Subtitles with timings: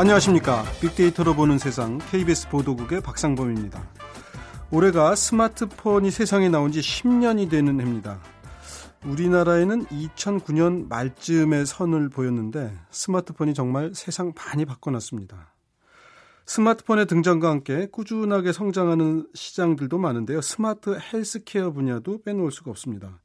[0.00, 0.64] 안녕하십니까.
[0.80, 3.86] 빅데이터로 보는 세상 KBS 보도국의 박상범입니다.
[4.70, 8.18] 올해가 스마트폰이 세상에 나온 지 10년이 되는 해입니다.
[9.04, 15.52] 우리나라에는 2009년 말쯤에 선을 보였는데 스마트폰이 정말 세상 많이 바꿔놨습니다.
[16.46, 20.40] 스마트폰의 등장과 함께 꾸준하게 성장하는 시장들도 많은데요.
[20.40, 23.20] 스마트 헬스케어 분야도 빼놓을 수가 없습니다.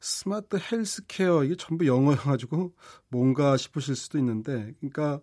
[0.00, 2.72] 스마트 헬스케어 이게 전부 영어여가지고
[3.10, 5.20] 뭔가 싶으실 수도 있는데, 그러니까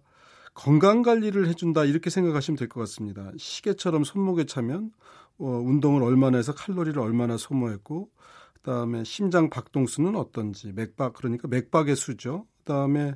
[0.58, 3.32] 건강 관리를 해준다 이렇게 생각하시면 될 것 같습니다.
[3.38, 4.92] 시계처럼 손목에 차면
[5.38, 8.10] 어, 운동을 얼마나 해서 칼로리를 얼마나 소모했고,
[8.56, 12.48] 그다음에 심장 박동수는 어떤지, 맥박 그러니까 맥박의 수죠.
[12.60, 13.14] 그다음에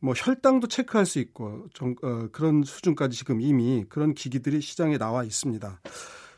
[0.00, 5.22] 뭐 혈당도 체크할 수 있고 정, 어, 그런 수준까지 지금 이미 그런 기기들이 시장에 나와
[5.22, 5.80] 있습니다.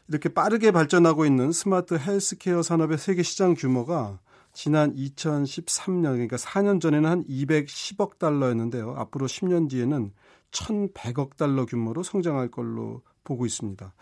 [0.09, 4.21] 이렇게 빠르게 발전하고 있는 스마트 헬스케어 산업의 세계 시장 규모가
[4.59, 8.93] 지난 2013년 그러니까 4년 전에는 한 210억 달러였는데요.
[8.99, 10.11] 앞으로 10년 뒤에는
[10.51, 13.95] 1,100억 달러 규모로 성장할 걸로 보고 있습니다.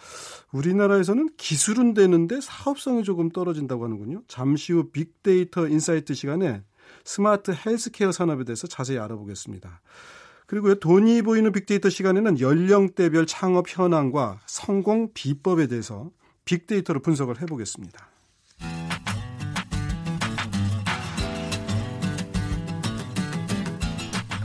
[0.52, 4.22] 우리나라에서는 기술은 되는데 사업성이 조금 떨어진다고 하는군요.
[4.28, 6.62] 잠시 후 빅데이터 인사이트 시간에
[7.04, 9.82] 스마트 헬스케어 산업에 대해서 자세히 알아보겠습니다.
[10.46, 16.10] 그리고 돈이 보이는 빅데이터 시간에는 연령대별 창업 현황과 성공 비법에 대해서
[16.46, 18.15] 빅데이터로 분석을 해보겠습니다.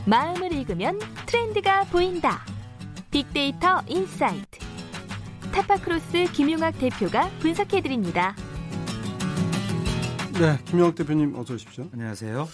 [0.06, 2.44] 마음을 읽으면 트렌드가 보인다.
[3.12, 4.60] 빅데이터 인사이트.
[5.52, 8.36] 타파크로스 김용학 대표가 분석해드립니다.
[10.40, 11.88] 네, 김용학 대표님 어서 오십시오.
[11.94, 12.48] 안녕하세요.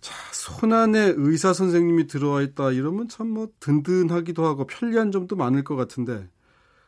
[0.00, 5.76] 자, 손안에 의사 선생님이 들어와 있다 이러면 참 뭐 든든하기도 하고 편리한 점도 많을 것
[5.76, 6.28] 같은데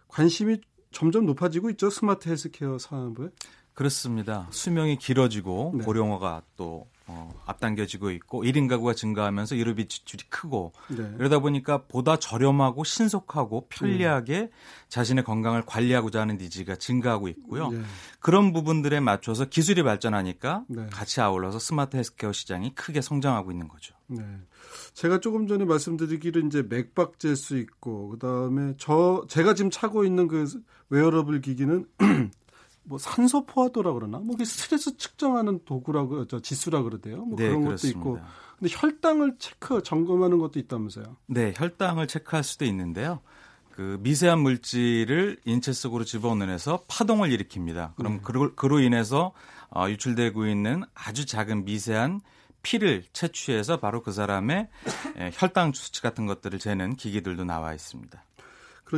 [0.08, 0.60] 관심이
[0.92, 3.28] 점점 높아지고 있죠 스마트 헬스케어 산업에.
[3.74, 4.46] 그렇습니다.
[4.50, 5.84] 수명이 길어지고 네.
[5.84, 11.12] 고령화가 또 어, 앞당겨지고 있고 1인 가구가 증가하면서 의료비 지출이 크고 네.
[11.18, 14.50] 그러다 보니까 보다 저렴하고 신속하고 편리하게 네.
[14.88, 17.70] 자신의 건강을 관리하고자 하는 needs가 증가하고 있고요.
[17.70, 17.82] 네.
[18.20, 20.86] 그런 부분들에 맞춰서 기술이 발전하니까 네.
[20.90, 23.94] 같이 아울러서 스마트 헬스케어 시장이 크게 성장하고 있는 거죠.
[24.06, 24.22] 네.
[24.94, 30.46] 제가 조금 전에 말씀드리기를 이제 맥박 잴수 있고 그다음에 저 제가 지금 차고 있는 그
[30.88, 31.86] 웨어러블 기기는
[32.84, 37.24] 뭐 산소 포화도라 그러나 뭐 스트레스 측정하는 도구라고 저 지수라 그러대요.
[37.24, 38.00] 뭐 네, 그런 그렇습니다.
[38.00, 38.26] 것도 있고.
[38.58, 41.16] 근데 혈당을 체크 점검하는 것도 있다면서요.
[41.26, 43.20] 네, 혈당을 체크할 수도 있는데요.
[43.72, 47.96] 그 미세한 물질을 인체 속으로 집어넣어서 파동을 일으킵니다.
[47.96, 48.20] 그럼 네.
[48.22, 49.32] 그로, 그로 인해서
[49.70, 52.20] 어, 유출되고 있는 아주 작은 미세한
[52.62, 54.68] 피를 채취해서 바로 그 사람의
[55.34, 58.22] 혈당 수치 같은 것들을 재는 기기들도 나와 있습니다.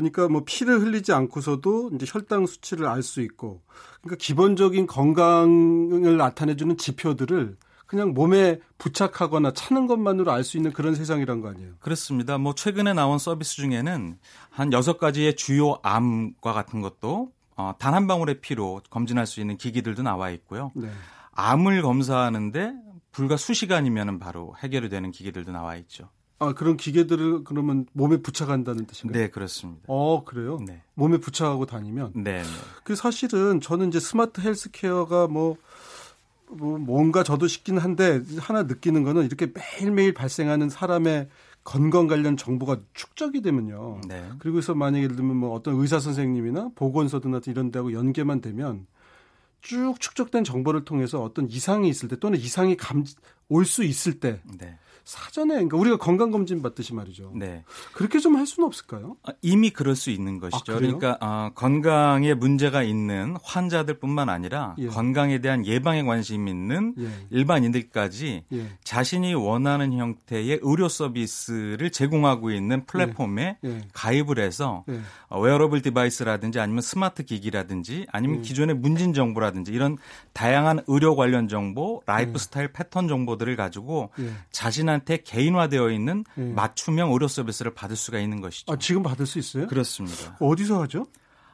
[0.01, 3.63] 그러니까 뭐 피를 흘리지 않고서도 이제 혈당 수치를 알 수 있고
[4.03, 11.41] 그러니까 기본적인 건강을 나타내주는 지표들을 그냥 몸에 부착하거나 차는 것만으로 알 수 있는 그런 세상이란
[11.41, 11.75] 거 아니에요?
[11.81, 12.37] 그렇습니다.
[12.37, 14.19] 뭐 최근에 나온 서비스 중에는
[14.51, 19.57] 한 여섯 가지의 주요 암과 같은 것도 어, 단 한 방울의 피로 검진할 수 있는
[19.57, 20.73] 기기들도 나와 있고요.
[20.75, 20.91] 네.
[21.33, 22.75] 암을 검사하는데
[23.13, 26.11] 불과 수시간이면 바로 해결이 되는 기기들도 나와 있죠.
[26.39, 29.23] 아, 그런 기계들을 그러면 몸에 부착한다는 뜻인가요?
[29.23, 29.83] 네, 그렇습니다.
[29.87, 30.59] 어, 그래요?
[30.67, 30.83] 네.
[30.95, 32.13] 몸에 부착하고 다니면?
[32.15, 32.49] 네, 네.
[32.85, 35.57] 그 사실은 저는 이제 스마트 헬스케어가 뭐,
[36.49, 41.29] 뭐, 뭔가 저도 싶긴 한데 하나 느끼는 거는 이렇게 매일매일 발생하는 사람의
[41.65, 44.03] 건강 관련 정보가 축적이 되면요.
[44.07, 44.29] 네.
[44.39, 48.87] 그리고서 만약에 예를 들면 뭐 어떤 의사 선생님이나 보건소나 이런 데하고 연계만 되면
[49.63, 53.05] 쭉 축적된 정보를 통해서 어떤 이상이 있을 때 또는 이상이 감,
[53.49, 54.79] 올 수 있을 때 네.
[55.07, 57.33] 사전에 그러니까 우리가 건강 검진 받듯이 말이죠.
[57.35, 57.65] 네.
[57.95, 59.17] 그렇게 좀 할 수는 없을까요?
[59.23, 60.75] 아, 이미 그럴 수 있는 것이죠.
[60.75, 64.89] 아, 그러니까 어, 건강에 문제가 있는 환자들뿐만 아니라 예.
[64.89, 67.09] 건강에 대한 예방에 관심 있는 예.
[67.31, 68.67] 일반인들까지 예.
[68.85, 73.69] 자신이 원하는 형태의 의료 서비스를 제공하고 있는 플랫폼에 예.
[73.69, 73.81] 예.
[73.93, 75.01] 가입을 해서 예.
[75.29, 79.97] 어, wearable device라든지 아니면 스마트 기기라든지 아니면 기존의 문진 정보라든지 이런
[80.33, 84.11] 다양한 의료 관련 정보, 라이프 스타일 패턴 정보들을 가지고
[84.51, 86.53] 자신한 국민한테 개인화되어 있는 네.
[86.53, 88.73] 맞춤형 의료 서비스를 받을 수가 있는 것이죠.
[88.73, 89.67] 아, 지금 받을 수 있어요?
[89.67, 90.37] 그렇습니다.
[90.41, 91.07] 어디서 하죠?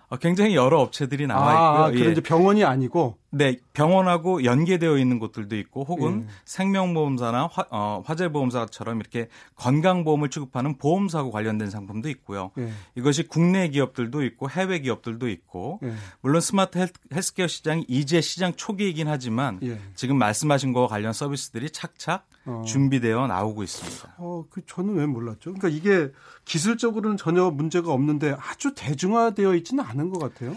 [0.09, 2.01] 어, 굉장히 여러 업체들이 나와 아, 있고요.
[2.01, 2.21] 그런 예.
[2.21, 6.33] 병원이 아니고 네, 병원하고 연계되어 있는 곳들도 있고 혹은 예.
[6.45, 12.51] 생명보험사나 화, 어, 화재보험사처럼 이렇게 건강보험을 취급하는 보험사하고 관련된 상품도 있고요.
[12.59, 12.71] 예.
[12.95, 15.95] 이것이 국내 기업들도 있고 해외 기업들도 있고 예.
[16.21, 19.81] 물론 스마트 헬스 케어 시장이 이제 시장 초기이긴 하지만 예.
[19.95, 22.63] 지금 말씀하신 거와 관련 서비스들이 착착 어.
[22.67, 24.15] 준비되어 나오고 있습니다.
[24.19, 25.55] 어, 그 저는 왜 몰랐죠?
[25.55, 26.13] 그러니까 이게
[26.45, 30.55] 기술적으로는 전혀 문제가 없는데 아주 대중화되어 있지는 않은 것 같아요.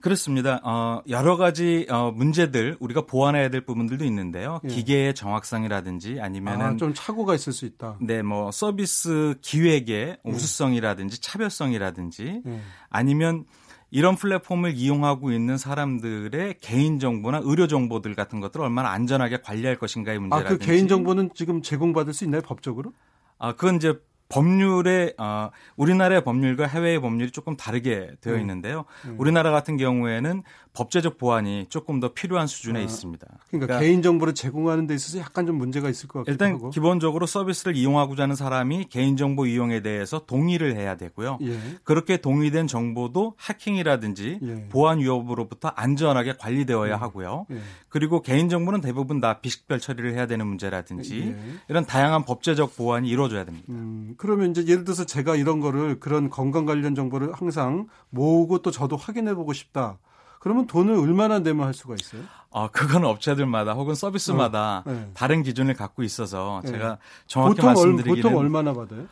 [0.00, 0.60] 그렇습니다.
[0.62, 4.60] 어, 여러 가지 어, 문제들 우리가 보완해야 될 부분들도 있는데요.
[4.64, 4.68] 예.
[4.68, 7.98] 기계의 정확성이라든지 아니면은 아, 좀 착오가 있을 수 있다.
[8.00, 10.18] 네, 뭐 서비스 기획의 예.
[10.24, 12.60] 우수성이라든지 차별성이라든지 예.
[12.88, 13.44] 아니면
[13.90, 20.20] 이런 플랫폼을 이용하고 있는 사람들의 개인 정보나 의료 정보들 같은 것들을 얼마나 안전하게 관리할 것인가의
[20.20, 20.54] 문제라든지.
[20.54, 22.92] 아, 그 개인 정보는 지금 제공받을 수 있나요, 법적으로?
[23.38, 23.98] 아, 그건 이제
[24.30, 28.40] 법률의 어, 우리나라의 법률과 해외의 법률이 조금 다르게 되어 네.
[28.40, 28.84] 있는데요.
[29.04, 29.16] 음.
[29.18, 30.42] 우리나라 같은 경우에는
[30.72, 33.26] 법제적 보완이 조금 더 필요한 수준에 아, 있습니다.
[33.26, 36.70] 그러니까, 그러니까, 개인 정보를 제공하는 데 있어서 약간 좀 문제가 있을 것 같기도 일단 하고.
[36.70, 41.38] 기본적으로 서비스를 이용하고자 하는 사람이 개인 정보 이용에 대해서 동의를 해야 되고요.
[41.42, 41.58] 예.
[41.82, 44.68] 그렇게 동의된 정보도 해킹이라든지 예.
[44.68, 46.94] 보안 위협으로부터 안전하게 관리되어야 예.
[46.94, 47.46] 하고요.
[47.50, 47.58] 예.
[47.88, 51.54] 그리고 개인 정보는 대부분 다 비식별 처리를 해야 되는 문제라든지 예.
[51.68, 53.66] 이런 다양한 법제적 보완이 이루어져야 됩니다.
[53.70, 58.70] 음, 그러면 이제 예를 들어서 제가 이런 거를 그런 건강 관련 정보를 항상 모으고 또
[58.70, 59.96] 저도 확인해 보고 싶다.
[60.40, 62.24] 그러면 돈을 얼마나 내면 할 수가 있어요?
[62.52, 65.10] 아, 그건 업체들마다 혹은 서비스마다 어, 네.
[65.14, 66.72] 다른 기준을 갖고 있어서 네.
[66.72, 69.06] 제가 정확히 보통 말씀드리기는 보통 얼마나 받아요?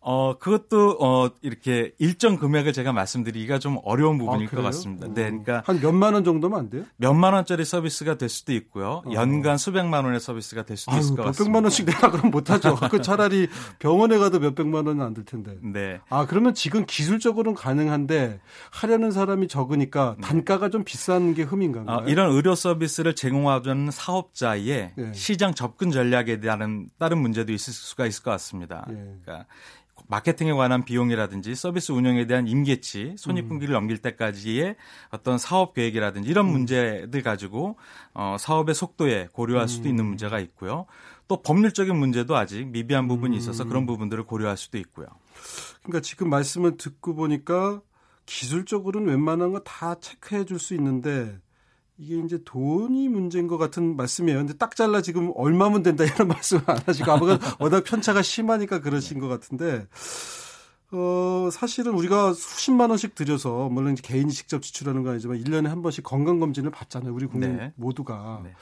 [0.00, 5.08] 어, 그것도, 어, 이렇게 일정 금액을 제가 말씀드리기가 좀 어려운 부분일 아, 것 같습니다.
[5.08, 5.24] 네.
[5.24, 5.62] 그러니까.
[5.66, 6.84] 한 몇만 원 정도면 안 돼요?
[6.96, 9.02] 몇만 원짜리 서비스가 될 수도 있고요.
[9.04, 9.12] 어.
[9.12, 11.42] 연간 수백만 원의 서비스가 될 수도 아유, 있을 것 같습니다.
[11.42, 12.76] 몇백만 원씩 내라 그럼 못하죠.
[12.90, 13.48] 그 차라리
[13.80, 15.56] 병원에 가도 몇백만 원은 안될 텐데.
[15.62, 16.00] 네.
[16.08, 18.40] 아, 그러면 지금 기술적으로는 가능한데
[18.70, 20.26] 하려는 사람이 적으니까 네.
[20.26, 21.84] 단가가 좀 비싼 게 흠인가요?
[21.88, 25.12] 아, 이런 의료 서비스를 제공하는 사업자의 네.
[25.12, 28.86] 시장 접근 전략에 대한 다른 문제도 있을 수가 있을 것 같습니다.
[28.88, 28.94] 네.
[29.24, 29.46] 그러니까
[30.08, 33.80] 마케팅에 관한 비용이라든지 서비스 운영에 대한 임계치, 손익분기를 음.
[33.80, 34.76] 넘길 때까지의
[35.10, 36.52] 어떤 사업 계획이라든지 이런 음.
[36.52, 37.76] 문제들 가지고
[38.14, 39.90] 어, 사업의 속도에 고려할 수도 음.
[39.90, 40.86] 있는 문제가 있고요.
[41.28, 43.86] 또 법률적인 문제도 아직 미비한 부분이 있어서 그런 음.
[43.86, 45.06] 부분들을 고려할 수도 있고요.
[45.82, 47.82] 그러니까 지금 말씀을 듣고 보니까
[48.26, 51.38] 기술적으로는 웬만한 거 다 체크해 줄 수 있는데
[51.98, 54.38] 이게 이제 돈이 문제인 것 같은 말씀이에요.
[54.38, 59.18] 근데 딱 잘라 지금 얼마면 된다 이런 말씀 안 하시고 아무가 워낙 편차가 심하니까 그러신
[59.18, 59.86] 것 같은데
[60.90, 65.82] 어, 사실은 우리가 수십만 원씩 들여서, 물론 이제 개인이 직접 지출하는 건 아니지만 1년에 한
[65.82, 67.12] 번씩 건강 검진을 받잖아요.
[67.12, 67.72] 우리 국민 네.
[67.76, 68.40] 모두가.
[68.42, 68.54] 네.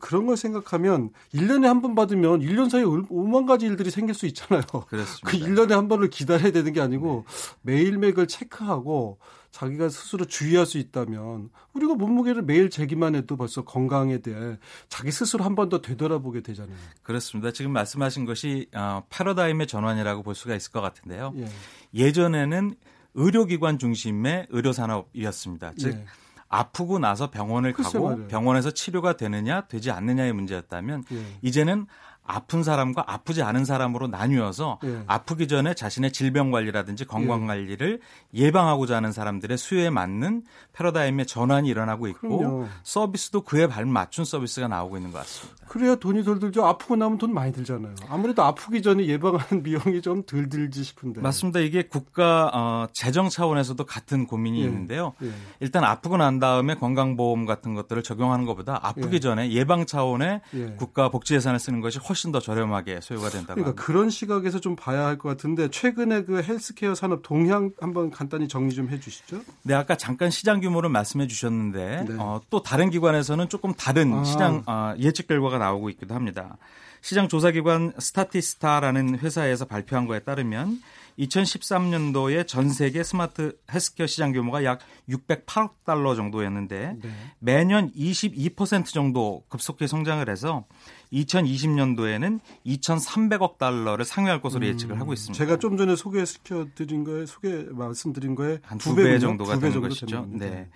[0.00, 4.62] 그런 걸 생각하면 1년에 한 번 받으면 1년 사이에 5만 가지 일들이 생길 수 있잖아요.
[4.88, 5.30] 그렇습니다.
[5.30, 7.24] 그 1년에 한 번을 기다려야 되는 게 아니고
[7.62, 7.74] 네.
[7.74, 14.18] 매일매일 그걸 체크하고 자기가 스스로 주의할 수 있다면 우리가 몸무게를 매일 재기만 해도 벌써 건강에
[14.18, 14.58] 대해
[14.88, 16.76] 자기 스스로 한 번 더 되돌아보게 되잖아요.
[17.02, 17.50] 그렇습니다.
[17.50, 21.32] 지금 말씀하신 것이 어, 패러다임의 전환이라고 볼 수가 있을 것 같은데요.
[21.38, 21.48] 예.
[21.94, 22.74] 예전에는
[23.14, 25.72] 의료기관 중심의 의료산업이었습니다.
[25.78, 26.04] 즉 예.
[26.48, 28.28] 아프고 나서 병원을 가고 말이에요.
[28.28, 31.22] 병원에서 치료가 되느냐 되지 않느냐의 문제였다면 예.
[31.42, 31.86] 이제는
[32.28, 35.02] 아픈 사람과 아프지 않은 사람으로 나뉘어서 예.
[35.06, 37.46] 아프기 전에 자신의 질병 관리라든지 건강 예.
[37.46, 38.00] 관리를
[38.34, 38.50] 예.
[38.52, 40.42] 방하고자 하는 사람들의 수요에 맞는
[40.74, 42.66] 패러다임의 전환이 일어나고 있고 그럼요.
[42.82, 45.66] 서비스도 그에 발맞춘 서비스가 나오고 있는 것 같습니다.
[45.66, 46.64] 그래야 돈이 덜 들죠.
[46.66, 47.94] 아프고 나면 돈 많이 들잖아요.
[48.08, 51.22] 아무래도 아프기 전에 예방하는 비용이 좀 덜 들지 싶은데.
[51.22, 51.60] 맞습니다.
[51.60, 54.64] 이게 국가 어, 재정 차원에서도 같은 고민이 예.
[54.66, 55.14] 있는데요.
[55.22, 55.30] 예.
[55.60, 59.20] 일단 아프고 난 다음에 건강보험 같은 것들을 적용하는 것보다 아프기 예.
[59.20, 60.42] 전에 예방 차원의
[60.76, 63.82] 국가 복지 예산을 쓰는 것이 훨씬 훨씬 더 저렴하게 소요가 된다고 그러니까 합니다.
[63.84, 68.74] 그런 시각에서 좀 봐야 할 것 같은데 최근에 그 헬스케어 산업 동향 한번 간단히 정리
[68.74, 69.40] 좀 해주시죠.
[69.62, 72.16] 네, 아까 잠깐 시장 규모를 말씀해 주셨는데 네.
[72.18, 74.24] 어, 또 다른 기관에서는 조금 다른 아.
[74.24, 76.56] 시장 어, 예측 결과가 나오고 있기도 합니다.
[77.00, 80.80] 시장 조사기관 스타티스타라는 회사에서 발표한 거에 따르면
[81.18, 87.10] 2013년도에 전 세계 스마트 헬스케어 시장 규모가 약 608억 달러 정도였는데 네.
[87.40, 90.64] 매년 22% 정도 급속히 성장을 해서
[91.12, 95.36] 2020년도에는 2,300억 달러를 상회할 것으로 음, 예측을 하고 있습니다.
[95.36, 99.88] 제가 좀 전에 소개시켜 드린 거에 소개 말씀드린 거에 한 두 배 정도가 두배 되는
[99.88, 100.26] 것이죠.
[100.30, 100.68] 네.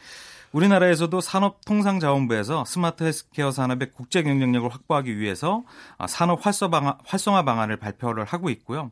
[0.53, 5.65] 우리나라에서도 산업통상자원부에서 스마트 헬스케어 산업의 국제 경쟁력을 확보하기 위해서
[5.99, 8.91] 아, 산업 활성화 방안을 발표를 하고 있고요.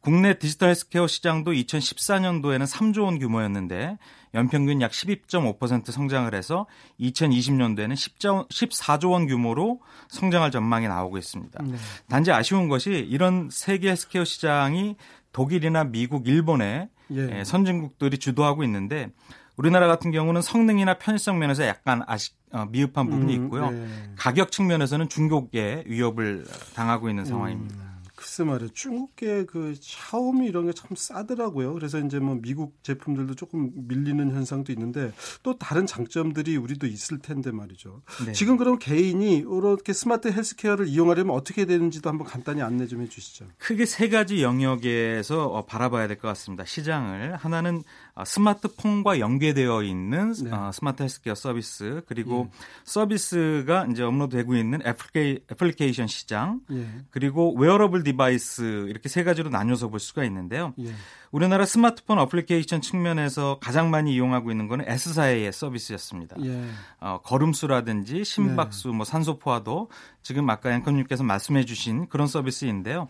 [0.00, 3.98] 국내 디지털 헬스케어 시장도 2014년도에는 3조 원 규모였는데
[4.34, 6.66] 연평균 약 12.5% 성장을 해서
[7.00, 11.62] 2020년도에는 10조, 14조 원 규모로 성장할 전망이 나오고 있습니다.
[11.62, 11.76] 네.
[12.08, 14.96] 단지 아쉬운 것이 이런 세계 헬스케어 시장이
[15.32, 17.38] 독일이나 미국, 일본의 예.
[17.38, 17.44] 예.
[17.44, 19.10] 선진국들이 주도하고 있는데
[19.56, 23.68] 우리나라 같은 경우는 성능이나 편의성 면에서 약간 아쉽 어, 미흡한 부분이 음, 있고요.
[23.68, 24.12] 음, 네.
[24.16, 26.44] 가격 측면에서는 중국의 위협을
[26.74, 27.74] 당하고 있는 상황입니다.
[27.76, 27.94] 음.
[28.16, 28.70] 글쎄 말이에요.
[28.72, 31.74] 중국계 그 샤오미 이런 게 참 싸더라고요.
[31.74, 37.50] 그래서 이제 뭐 미국 제품들도 조금 밀리는 현상도 있는데 또 다른 장점들이 우리도 있을 텐데
[37.50, 38.02] 말이죠.
[38.24, 38.32] 네.
[38.32, 43.46] 지금 그럼 개인이 이렇게 스마트 헬스케어를 이용하려면 어떻게 되는지도 한번 간단히 안내 좀 해주시죠.
[43.58, 46.64] 크게 세 가지 영역에서 어, 바라봐야 될 것 같습니다.
[46.64, 47.82] 시장을 하나는 어,
[48.22, 50.52] 스마트폰과 연계되어 있는 네.
[50.52, 52.58] 어, 스마트 헬스케어 서비스 그리고 예.
[52.84, 56.86] 서비스가 이제 업로드되고 있는 애플리케이션 시장 예.
[57.10, 60.74] 그리고 wearable device 이렇게 세 가지로 나뉘어서 볼 수가 있는데요.
[60.78, 60.92] 예.
[61.32, 66.36] 우리나라 스마트폰 어플리케이션 측면에서 가장 많이 이용하고 있는 거는 S사의 서비스였습니다.
[66.44, 66.64] 예.
[67.00, 68.94] 어, 걸음수라든지 심박수, 네.
[68.94, 69.90] 뭐 산소포화도
[70.22, 73.08] 지금 아까 앵커님께서 말씀해 주신 그런 서비스인데요.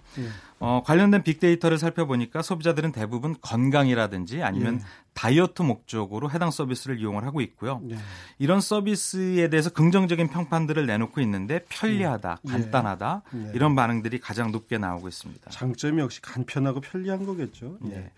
[0.65, 0.67] 예.
[0.67, 4.85] 어, 관련된 빅데이터를 살펴보니까 소비자들은 대부분 건강이라든지 아니면 예.
[5.13, 7.81] 다이어트 목적으로 해당 서비스를 이용을 하고 있고요.
[7.91, 7.97] 예.
[8.39, 12.51] 이런 서비스에 대해서 긍정적인 평판들을 내놓고 있는데 편리하다, 예.
[12.51, 13.53] 간단하다 예.
[13.55, 15.51] 이런 반응들이 가장 높게 나오고 있습니다.
[15.51, 17.79] 장점이 역시 간편하고 편리한 거겠죠.
[17.83, 18.11] 네.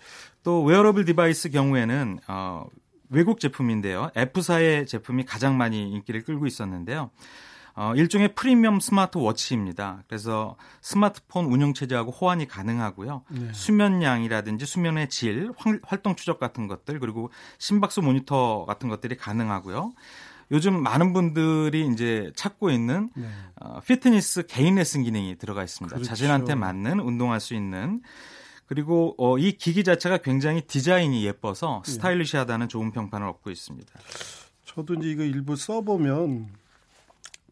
[0.43, 2.67] 또 wearable device 경우에는 어,
[3.11, 4.11] 외국 제품인데요.
[4.15, 7.11] F사의 제품이 가장 많이 인기를 끌고 있었는데요.
[7.77, 10.05] 어, 일종의 프리미엄 스마트워치입니다.
[10.09, 13.23] 그래서 스마트폰 운영 체제하고 호환이 가능하고요.
[13.29, 13.53] 네.
[13.53, 15.53] 수면량이라든지 수면의 질,
[15.83, 19.93] 활동 추적 같은 것들 그리고 심박수 모니터 같은 것들이 가능하고요.
[20.53, 23.29] 요즘 많은 분들이 이제 찾고 있는 네.
[23.61, 25.97] 어, 피트니스 개인 레슨 기능이 들어가 있습니다.
[25.97, 26.09] 그렇죠.
[26.09, 28.01] 자신한테 맞는 운동할 수 있는
[28.65, 31.93] 그리고 어, 이 기기 자체가 굉장히 디자인이 예뻐서 네.
[31.93, 33.93] 스타일리시하다는 좋은 평판을 얻고 있습니다.
[34.65, 36.49] 저도 이제 이거 일부 써보면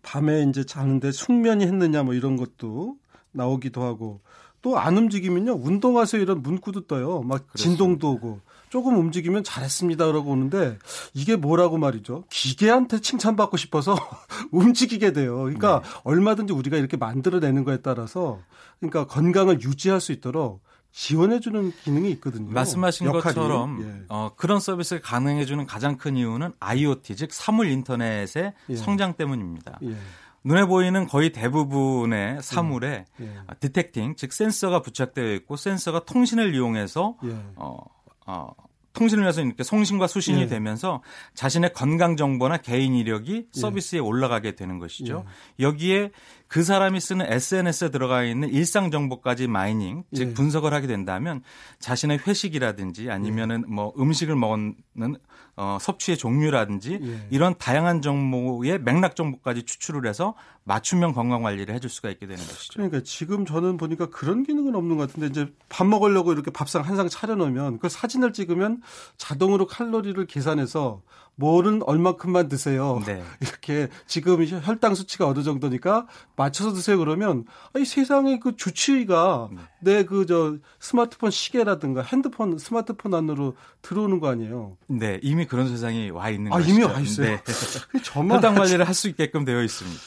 [0.04, 2.96] 밤에 이제 자는데 숙면이 했느냐 뭐 이런 것도
[3.32, 4.20] 나오기도 하고
[4.64, 7.56] 또 안 움직이면요 운동하세요 이런 문구도 떠요 막 그렇습니다.
[7.58, 10.78] 진동도 오고 조금 움직이면 잘했습니다 라고 오는데
[11.12, 13.94] 이게 뭐라고 말이죠 기계한테 칭찬받고 싶어서
[14.52, 15.88] 움직이게 돼요 그러니까 네.
[16.04, 18.40] 얼마든지 우리가 이렇게 만들어내는 거에 따라서
[18.80, 20.62] 그러니까 건강을 유지할 수 있도록
[20.94, 22.50] 지원해주는 기능이 있거든요.
[22.52, 23.22] 말씀하신 역할이.
[23.24, 24.04] 것처럼 예.
[24.08, 28.76] 어, 그런 서비스를 가능해주는 가장 큰 이유는 IoT 즉 사물 인터넷의 예.
[28.76, 29.80] 성장 때문입니다.
[29.82, 29.96] 예.
[30.44, 33.24] 눈에 보이는 거의 대부분의 사물에 예.
[33.24, 33.40] 예.
[33.58, 37.36] 디텍팅 즉 센서가 부착되어 있고 센서가 통신을 이용해서 예.
[37.56, 37.76] 어,
[38.26, 38.52] 어,
[38.92, 40.46] 통신을 해서 이렇게 송신과 수신이 예.
[40.46, 41.02] 되면서
[41.34, 44.00] 자신의 건강 정보나 개인 이력이 서비스에 예.
[44.00, 45.24] 올라가게 되는 것이죠.
[45.58, 45.64] 예.
[45.64, 46.12] 여기에
[46.54, 50.34] 그 사람이 쓰는 SNS에 들어가 있는 일상 정보까지 마이닝, 즉 예.
[50.34, 51.42] 분석을 하게 된다면
[51.80, 54.76] 자신의 회식이라든지 아니면은 뭐 음식을 먹는
[55.56, 57.26] 어, 섭취의 종류라든지 예.
[57.30, 62.74] 이런 다양한 정보의 맥락 정보까지 추출을 해서 맞춤형 건강 관리를 해줄 수가 있게 되는 것이죠.
[62.74, 66.94] 그러니까 지금 저는 보니까 그런 기능은 없는 것 같은데 이제 밥 먹으려고 이렇게 밥상 한
[66.94, 68.80] 상 차려놓으면 그 사진을 찍으면
[69.16, 71.02] 자동으로 칼로리를 계산해서
[71.36, 73.02] 뭐는 얼마큼만 드세요.
[73.06, 73.22] 네.
[73.40, 79.58] 이렇게 지금 혈당 수치가 어느 정도니까 맞춰서 드세요 그러면 아니 세상에 그 주치의가 네.
[79.80, 84.76] 내그 저 스마트폰 시계라든가 핸드폰 스마트폰 안으로 들어오는 거 아니에요.
[84.86, 86.72] 네, 이미 그런 세상이 와 있는 아, 것이죠.
[86.74, 87.26] 이미 와 있어요.
[87.26, 87.42] 네.
[88.02, 90.00] 저만 혈당 관리를 할 수 있게끔 되어 있습니다.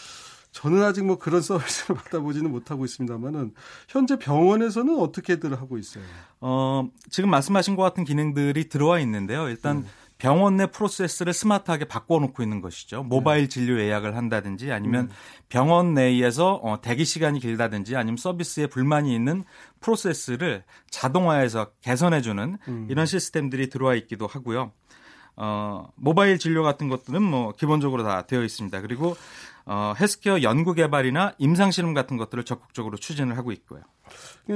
[0.54, 3.54] 저는 아직 뭐 그런 서비스를 받아보지는 못하고 있습니다만은
[3.90, 6.04] 현재 병원에서는 어떻게들 하고 있어요?
[6.40, 9.50] 어, 지금 말씀하신 것 같은 기능들이 들어와 있는데요.
[9.50, 9.88] 일단 네.
[10.18, 13.04] 병원 내 프로세스를 스마트하게 바꿔놓고 있는 것이죠.
[13.04, 13.48] 모바일 네.
[13.48, 15.10] 진료 예약을 한다든지 아니면 음.
[15.50, 19.44] 병원 내에서 어, 대기 시간이 길다든지 아니면 서비스에 불만이 있는
[19.80, 22.88] 프로세스를 자동화해서 개선해주는 음.
[22.90, 24.72] 이런 시스템들이 들어와 있기도 하고요.
[25.36, 28.82] 어, 모바일 진료 같은 것들은 뭐 기본적으로 다 되어 있습니다.
[28.82, 29.16] 그리고
[29.66, 33.82] 어, 헬스케어 연구 개발이나 임상 실험 같은 것들을 적극적으로 추진을 하고 있고요.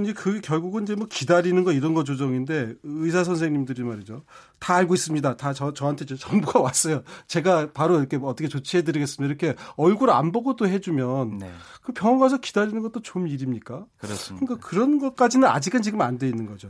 [0.02, 4.24] 이제 그 결국은 이제 뭐 기다리는 거 이런 거 조정인데 의사 선생님들이 말이죠.
[4.60, 5.38] 다 알고 있습니다.
[5.38, 7.04] 다 저, 저한테 정보가 왔어요.
[7.28, 9.28] 제가 바로 이렇게 뭐 어떻게 조치해 드리겠습니다.
[9.28, 11.52] 이렇게 얼굴 안 보고 또 해주면 네.
[11.82, 13.86] 그 병원 가서 기다리는 것도 좀 일입니까?
[13.98, 14.46] 그렇습니다.
[14.46, 16.70] 그러니까 그런 것까지는 아직은 지금 안 돼 있는 거죠.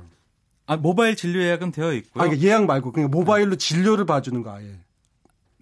[0.67, 2.21] 아, 모바일 진료 예약은 되어 있고요.
[2.21, 4.79] 아, 그러니까 예약 말고 그냥 모바일로 진료를 봐주는 거 아예.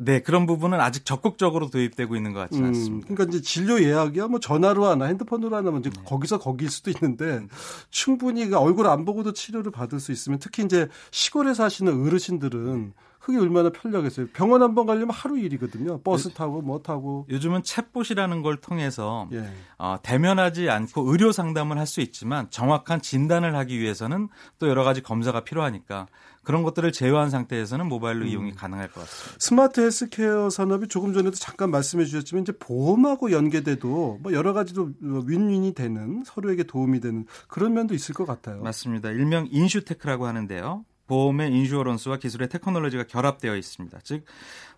[0.02, 3.08] 네, 그런 부분은 아직 적극적으로 도입되고 있는 것 같지는 음, 않습니다.
[3.10, 6.02] 그러니까 이제 진료 예약이야 뭐 전화로 하나 핸드폰으로 하나 이제 네.
[6.06, 7.46] 거기서 거길 수도 있는데
[7.90, 13.70] 충분히 얼굴 안 보고도 치료를 받을 수 있으면 특히 이제 시골에 사시는 어르신들은 그게 얼마나
[13.70, 14.28] 편리하겠어요.
[14.34, 16.00] 병원 한 번 가려면 하루 일이거든요.
[16.02, 17.26] 버스 타고 뭐 타고.
[17.30, 19.44] 요즘은 챗봇이라는 걸 통해서 예.
[19.78, 25.02] 어, 대면하지 않고 의료 상담을 할 수 있지만 정확한 진단을 하기 위해서는 또 여러 가지
[25.04, 26.08] 검사가 필요하니까
[26.44, 28.28] 그런 것들을 제외한 상태에서는 모바일로 음.
[28.28, 29.38] 이용이 가능할 것 같습니다.
[29.40, 35.74] 스마트 헬스케어 산업이 조금 전에도 잠깐 말씀해 주셨지만 이제 보험하고 연계돼도 뭐 여러 가지로 윈윈이
[35.74, 38.62] 되는 서로에게 도움이 되는 그런 면도 있을 것 같아요.
[38.62, 39.10] 맞습니다.
[39.10, 40.86] 일명 insurtech라고 하는데요.
[41.10, 43.98] 보험의 insurance와 기술의 technology가 결합되어 있습니다.
[44.04, 44.26] 즉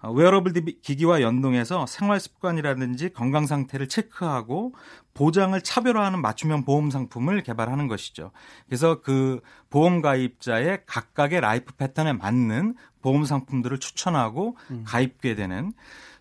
[0.02, 4.74] 웨어러블 기기와 연동해서 생활 습관이라든지 건강 상태를 체크하고
[5.14, 8.32] 보장을 차별화하는 맞춤형 보험 상품을 개발하는 것이죠.
[8.66, 14.84] 그래서 그 보험 가입자의 각각의 라이프 패턴에 맞는 보험 상품들을 추천하고 음.
[14.88, 15.74] 가입케 되는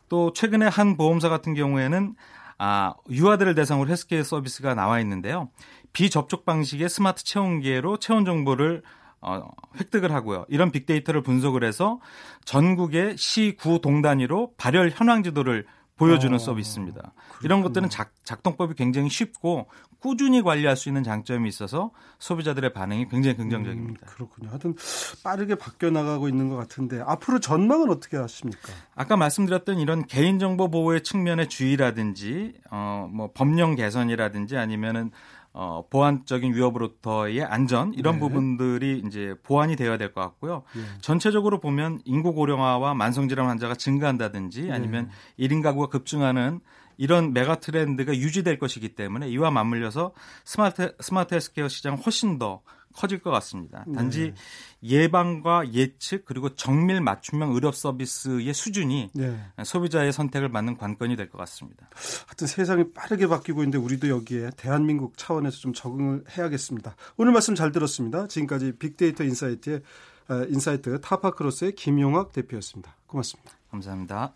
[0.09, 2.17] 또 최근에 한 보험사 같은 경우에는
[2.59, 5.49] 아, 유아들을 대상으로 헬스케어 서비스가 나와 있는데요.
[5.93, 8.83] 비접촉 방식의 스마트 체온계로 체온 정보를
[9.23, 9.49] 어,
[9.79, 10.47] 획득을 하고요.
[10.49, 12.01] 이런 빅데이터를 분석을 해서
[12.45, 17.01] 전국의 시, 구, 동 단위로 발열 현황 지도를 보여주는 어, 서비스입니다.
[17.01, 17.39] 그렇구나.
[17.43, 19.69] 이런 것들은 작, 작동법이 굉장히 쉽고
[20.01, 24.07] 꾸준히 관리할 수 있는 장점이 있어서 소비자들의 반응이 굉장히 긍정적입니다.
[24.07, 24.49] 음, 그렇군요.
[24.49, 24.75] 하여튼
[25.23, 28.73] 빠르게 바뀌어 나가고 있는 것 같은데 앞으로 전망은 어떻게 하십니까?
[28.95, 35.11] 아까 말씀드렸던 이런 개인정보 보호의 측면의 주의라든지 어, 뭐 법령 개선이라든지 아니면은
[35.53, 38.21] 어, 보안적인 위협으로부터의 안전 이런 네.
[38.21, 40.63] 부분들이 이제 보완이 되어야 될 것 같고요.
[40.75, 40.83] 네.
[41.01, 44.73] 전체적으로 보면 인구 고령화와 만성 질환 환자가 증가한다든지 네.
[44.73, 45.49] 아니면 네.
[45.49, 46.61] 1인 가구가 급증하는
[46.97, 50.13] 이런 메가 트렌드가 유지될 것이기 때문에 이와 맞물려서
[50.45, 52.61] 스마트 스마트 헬스케어 시장 훨씬 더
[52.95, 53.85] 커질 것 같습니다.
[53.95, 54.33] 단지
[54.81, 54.99] 네.
[55.03, 59.39] 예방과 예측 그리고 정밀 맞춤형 의료 서비스의 수준이 네.
[59.65, 61.89] 소비자의 선택을 받는 관건이 될 것 같습니다.
[62.27, 66.97] 하여튼 세상이 빠르게 바뀌고 있는데 우리도 여기에 대한민국 차원에서 좀 적응을 해야겠습니다.
[67.17, 68.27] 오늘 말씀 잘 들었습니다.
[68.27, 69.83] 지금까지 빅데이터 인사이트의
[70.29, 72.97] 어, 인사이트 타파크로스의 김용학 대표였습니다.
[73.07, 73.53] 고맙습니다.
[73.71, 74.35] 감사합니다.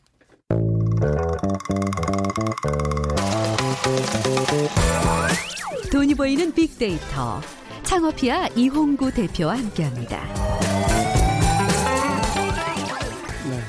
[5.91, 7.41] 돈이 보이는 빅데이터
[7.85, 10.25] 창업피아 이홍구 대표와 함께합니다.
[13.51, 13.61] 네.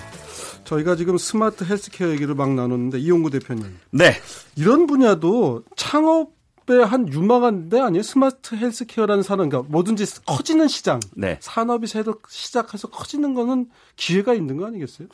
[0.63, 3.77] 저희가 지금 스마트 헬스케어 얘기를 막 나눴는데 이홍구 대표님.
[3.91, 4.13] 네.
[4.55, 8.01] 이런 분야도 창업의 한 유망한 데 아니에요?
[8.01, 10.99] 스마트 헬스케어라는 산업, 그러니까 뭐든지 커지는 시장.
[11.15, 11.37] 네.
[11.41, 15.07] 산업이 새로 시작해서 커지는 거는 기회가 있는 거 아니겠어요?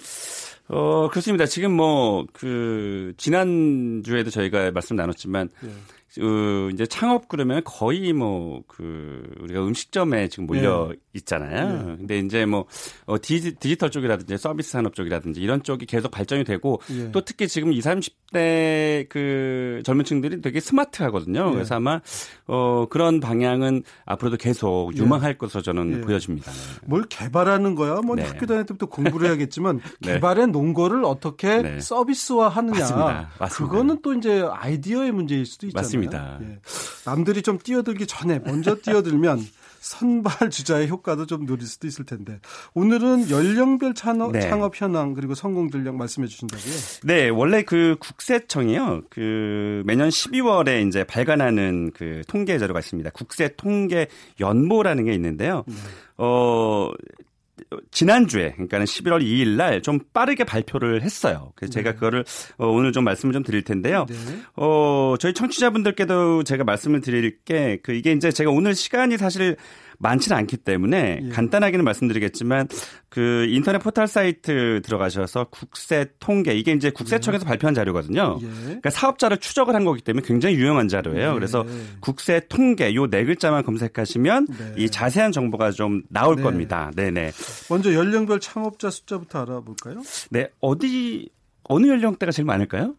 [0.70, 1.46] 어, 그렇습니다.
[1.46, 5.70] 지금 뭐, 그, 지난 주에도 저희가 말씀 나눴지만, 네.
[6.16, 10.96] 그 이제 창업 그러면 거의 뭐 그 우리가 음식점에 지금 몰려 네.
[11.14, 11.88] 있잖아요.
[11.88, 11.96] 네.
[11.98, 12.66] 근데 이제 뭐
[13.06, 17.12] 어, 디지, 디지털 쪽이라든지 서비스 산업 쪽이라든지 이런 쪽이 계속 발전이 되고 네.
[17.12, 21.50] 또 특히 지금 20, 30대 그 젊은 층들이 되게 스마트하거든요.
[21.50, 21.54] 네.
[21.54, 22.02] 그래서 아마
[22.48, 25.02] 어 그런 방향은 앞으로도 계속 네.
[25.02, 26.02] 유망할 것으로 저는 네.
[26.02, 26.52] 보여집니다.
[26.86, 28.02] 뭘 개발하는 거야?
[28.02, 32.80] 뭐 학교 다닐 때부터 공부를 해야겠지만 개발해 놓은 거를 어떻게 서비스화 하느냐.
[32.80, 33.30] 맞습니다.
[33.40, 33.48] 맞습니다.
[33.72, 35.84] 그거는 또 이제 아이디어의 문제일 수도 있잖아요.
[35.84, 36.01] 맞습니다.
[36.06, 36.40] 맞습니다.
[36.42, 36.60] 예.
[37.06, 39.40] 남들이 좀 뛰어들기 전에 먼저 뛰어들면
[39.82, 42.40] 선발 주자의 효과도 좀 누릴 수도 있을 텐데
[42.76, 44.42] 오늘은 연령별 창업, 네.
[44.42, 46.74] 창업 현황 그리고 성공 전략 말씀해 주신다고요?
[47.04, 49.02] 네, 원래 그 국세청이요.
[49.10, 53.10] 그 매년 12월에 이제 발간하는 그 통계 자료가 있습니다.
[53.10, 54.08] 국세 통계
[54.40, 55.64] 연보라는 게 있는데요.
[55.66, 55.76] 네.
[56.18, 56.92] 어
[57.92, 61.54] 지난주에 그러니까는 11월 2일 날 좀 빠르게 발표를 했어요.
[61.56, 61.96] 그래서 제가 네.
[61.96, 62.24] 그거를
[62.58, 64.06] 어, 오늘 좀 말씀을 좀 드릴 텐데요.
[64.10, 64.16] 네.
[64.56, 69.56] 어, 저희 청취자분들께도 제가 말씀을 드릴 게 그 이게 이제 제가 오늘 시간이 사실
[70.02, 71.30] 많지는 않기 때문에 예.
[71.30, 72.68] 간단하게는 말씀드리겠지만
[73.10, 77.48] 그 인터넷 포털 사이트 들어가셔서 국세 통계 이게 이제 국세청에서 예.
[77.48, 78.40] 발표한 자료거든요.
[78.42, 78.48] 예.
[78.64, 81.30] 그러니까 사업자를 추적을 한 거기 때문에 굉장히 유용한 자료예요.
[81.30, 81.34] 예.
[81.34, 81.66] 그래서
[82.00, 84.74] 국세 통계 요 네 글자만 검색하시면 네.
[84.78, 86.44] 이 자세한 정보가 좀 나올 네.
[86.44, 86.92] 겁니다.
[86.96, 87.32] 네네.
[87.70, 90.02] 먼저 연령별 창업자 숫자부터 알아볼까요?
[90.30, 91.30] 네 어디
[91.64, 92.96] 어느 연령대가 제일 많을까요?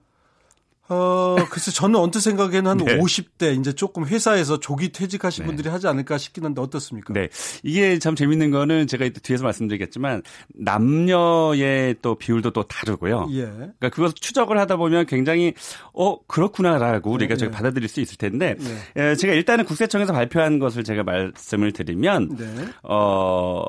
[0.92, 2.98] 어, 글쎄 저는 언뜻 생각에는 한 네.
[2.98, 5.46] 50대 이제 조금 회사에서 조기 퇴직하신 네.
[5.46, 7.12] 분들이 하지 않을까 싶긴 한데 어떻습니까?
[7.14, 7.28] 네.
[7.62, 10.22] 이게 참 재밌는 거는 제가 뒤에서 말씀드리겠지만
[10.54, 13.28] 남녀의 또 비율도 또 다르고요.
[13.32, 13.44] 예.
[13.44, 15.54] 그러니까 그것을 추적을 하다 보면 굉장히
[15.92, 17.50] 어, 그렇구나라고 우리가 네.
[17.50, 18.56] 받아들일 수 있을 텐데
[18.96, 19.10] 예.
[19.10, 22.46] 예, 제가 일단은 국세청에서 발표한 것을 제가 말씀을 드리면 네.
[22.82, 23.64] 어,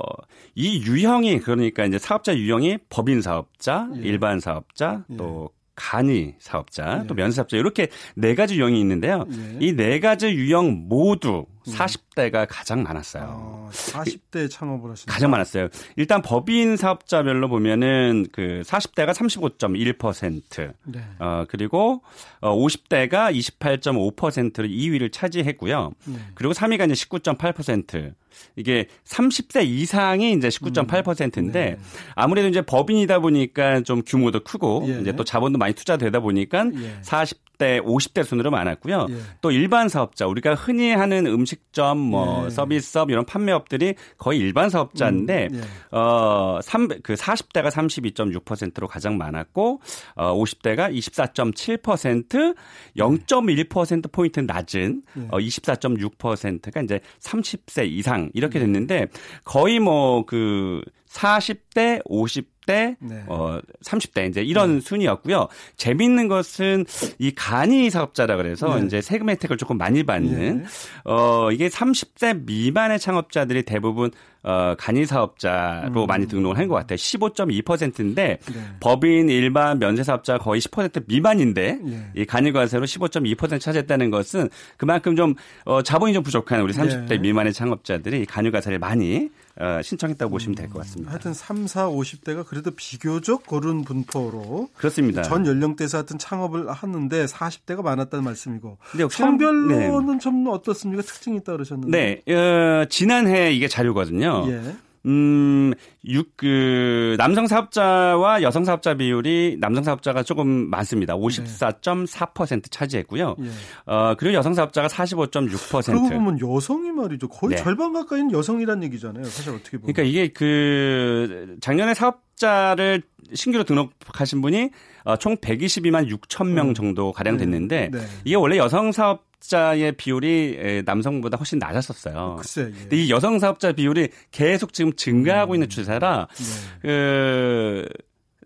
[0.56, 4.02] 이 유형이 그러니까 이제 사업자 유형이 법인 사업자, 예.
[4.02, 5.63] 일반 사업자, 또 예.
[5.76, 7.08] 간이 사업자, 예.
[7.08, 9.26] 또 면사업자 이렇게 네 가지 유형이 있는데요.
[9.32, 9.58] 예.
[9.66, 13.26] 이네 가지 유형 모두 40대가 가장 많았어요.
[13.28, 15.70] 어, 40대 창업을 하신 가장 많았어요.
[15.96, 21.02] 일단 법인 사업자별로 보면은 그 40대가 35.1%, 네.
[21.20, 22.02] 어 그리고
[22.42, 25.94] 어 50대가 28.5%를 2위를 차지했고요.
[26.06, 26.18] 네.
[26.36, 28.14] 그리고 3위가 이제 19.8%.
[28.56, 31.52] 이게 30세 이상이 이제 19.8%인데 음.
[31.52, 31.78] 네.
[32.16, 35.02] 아무래도 이제 법인이다 보니까 좀 규모도 크고 예.
[35.02, 36.98] 이제 또 자본도 많이 투자되다 보니까 예.
[37.02, 39.08] 40 40대, 50대 순으로 많았고요.
[39.10, 39.16] 예.
[39.42, 42.50] 또 일반 사업자, 우리가 흔히 하는 음식점, 뭐 예.
[42.50, 45.98] 서비스업 이런 판매업들이 거의 일반 사업자인데 음, 예.
[45.98, 49.82] 어, 3, 그 40대가 32.6%로 가장 많았고
[50.16, 52.56] 어, 50대가 24.7%,
[52.98, 55.22] 0.1% 포인트 낮은 예.
[55.30, 59.08] 어, 24.6%가 이제 30세 이상 이렇게 됐는데
[59.44, 63.24] 거의 뭐 그 40대, 50 대, 네.
[63.28, 64.82] 어 30대 이제 이런 네.
[64.82, 65.48] 순이었고요.
[65.78, 66.86] 재미있는 것은
[67.20, 68.86] 이 간이 사업자라 그래서 네.
[68.86, 70.64] 이제 세금 혜택을 조금 많이 받는 네.
[71.06, 74.12] 어 이게 30대 미만의 창업자들이 대부분
[74.46, 76.08] 어, 간이 사업자로 음.
[76.08, 76.98] 많이 등록을 한 것 같아요.
[76.98, 78.62] 15.2%인데 네.
[78.80, 82.08] 법인 일반 면세 사업자 거의 10% 미만인데 네.
[82.16, 87.18] 이 간이 과세로 15.2% 차지했다는 것은 그만큼 좀 어, 자본이 좀 부족한 우리 30대 네.
[87.20, 89.43] 미만의 창업자들이 간이 과세를 많이 어,
[89.84, 91.12] 신청했다고 보시면 될 것 같습니다.
[91.12, 95.22] 하여튼 3, 4, 50대가 그래도 비교적 고른 분포로 그렇습니다.
[95.22, 98.78] 전 연령대에서 하여튼 창업을 하는데 40대가 많았다는 말씀이고
[99.12, 100.20] 성별로는 네.
[100.20, 101.04] 좀 어떻습니까?
[101.04, 102.22] 특징이 있다 그러셨는데.
[102.26, 102.34] 네.
[102.34, 104.46] 어, 지난해 이게 자료거든요.
[104.50, 104.76] 예.
[105.06, 105.74] 음,
[106.06, 111.16] 육, 그, 남성 사업자와 여성 사업자 비율이 남성 사업자가 조금 많습니다.
[111.16, 113.36] 54.4% 차지했고요.
[113.40, 113.50] 예.
[113.86, 115.86] 어, 그리고 여성 사업자가 45.6%.
[115.86, 117.28] 그러고 보면 여성이 말이죠.
[117.28, 117.62] 거의 네.
[117.62, 119.26] 절반 가까이는 여성이란 얘기잖아요.
[119.26, 119.94] 사실 어떻게 보면.
[119.94, 123.02] 그러니까 이게 그, 작년에 사업자를
[123.34, 124.70] 신규로 등록하신 분이
[125.04, 126.74] 어, 총 122만 6천 명 음.
[126.74, 128.00] 정도 가량 됐는데 네.
[128.00, 128.06] 네.
[128.24, 132.38] 이게 원래 여성 사업 자의 비율이 남성보다 훨씬 낮았었어요.
[132.40, 132.80] 글쎄, 예.
[132.80, 135.56] 근데 이 여성 사업자 비율이 계속 지금 증가하고 음.
[135.56, 136.82] 있는 추세라 네.
[136.82, 137.88] 그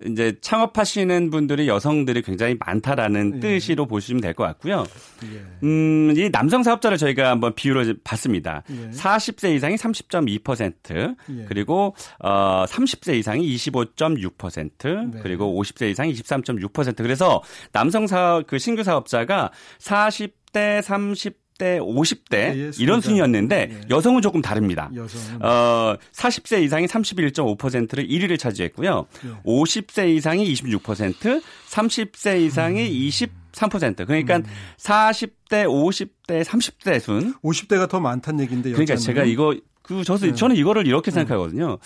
[0.06, 3.40] 이제 창업하시는 분들이 여성들이 굉장히 많다라는 예.
[3.40, 4.86] 뜻으로 보시면 될 것 같고요.
[5.24, 5.42] 예.
[5.64, 8.62] 음, 이 남성 사업자를 저희가 한번 비율을 봤습니다.
[8.70, 8.90] 예.
[8.92, 11.46] 40세 이상이 30.2%, 예.
[11.48, 15.20] 그리고 어 30세 이상이 25.6%, 네.
[15.24, 16.98] 그리고 50세 이상이 23.6%.
[16.98, 23.82] 그래서 남성 사업 그 신규 사업자가 40대 30 40대, 50대 예, 이런 순이었는데 예.
[23.90, 24.90] 여성은 조금 다릅니다.
[24.96, 25.44] 여성은.
[25.44, 29.08] 어, 40세 이상이 31.5%를 1위를 차지했고요.
[29.26, 29.30] 예.
[29.44, 33.38] 50세 이상이 26%, 30세 이상이 음.
[33.52, 34.06] 23%.
[34.06, 34.44] 그러니까 음.
[34.78, 37.34] 40대, 50대, 30대 순.
[37.44, 40.34] 50대가 더 많다는 얘기인데 그러니까 제가 이거 그 저도 네.
[40.34, 41.14] 저는 이거를 이렇게 음.
[41.14, 41.80] 생각하거든요.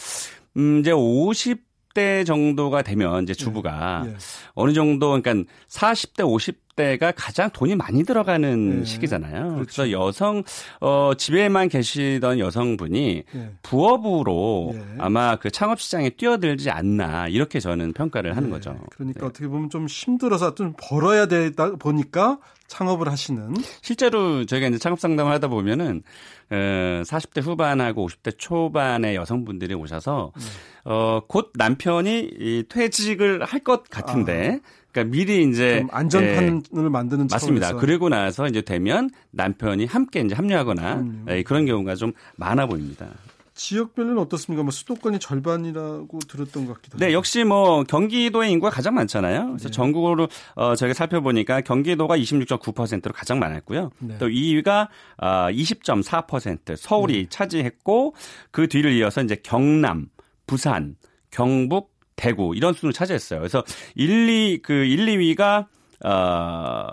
[0.57, 4.15] 음, 이제 50 40대 정도가 되면 이제 주부가 예, 예.
[4.53, 6.27] 어느 정도 그러니까 40대
[6.75, 8.85] 50대가 가장 돈이 많이 들어가는 예.
[8.85, 9.55] 시기잖아요.
[9.55, 9.65] 그렇죠.
[9.65, 10.43] 그래서 여성
[10.79, 13.49] 어 집에만 계시던 여성분이 예.
[13.61, 14.81] 부업으로 예.
[14.99, 18.53] 아마 그 창업 시장에 뛰어들지 않나 이렇게 저는 평가를 하는 예.
[18.53, 18.77] 거죠.
[18.91, 24.99] 그러니까 어떻게 보면 좀 힘들어서 좀 벌어야 되다 보니까 창업을 하시는 실제로 저희가 이제 창업
[24.99, 26.03] 상담을 하다 보면은
[26.49, 30.43] 어 40대 후반하고 50대 초반의 여성분들이 오셔서 네.
[30.83, 34.80] 어, 곧 남편이 이 퇴직을 할 것 같은데 아.
[34.91, 37.67] 그러니까 미리 이제 안전판을 예, 만드는 맞습니다.
[37.67, 37.85] 차원에서.
[37.85, 41.25] 그리고 나서 이제 되면 남편이 함께 이제 합류하거나 음.
[41.29, 43.07] 예, 그런 경우가 좀 많아 보입니다.
[43.53, 44.63] 지역별로는 어떻습니까?
[44.63, 47.09] 뭐 수도권이 절반이라고 들었던 것 같기도 네, 하고.
[47.09, 49.47] 네, 역시 뭐 경기도의 인구가 가장 많잖아요.
[49.47, 49.71] 그래서 네.
[49.71, 53.91] 전국으로 어 저희가 살펴보니까 경기도가 26.9%로 가장 많았고요.
[53.99, 54.17] 네.
[54.17, 57.29] 또 2위가 어 20.4% 서울이 네.
[57.29, 58.15] 차지했고
[58.51, 60.07] 그 뒤를 이어서 이제 경남,
[60.47, 60.95] 부산,
[61.29, 61.90] 경북,
[62.21, 63.39] 대구 이런 순을 차지했어요.
[63.39, 63.63] 그래서
[63.95, 65.65] 1, 2, 그 1, 2위가
[66.05, 66.87] 어